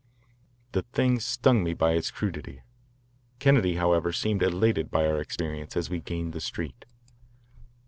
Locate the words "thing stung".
0.81-1.63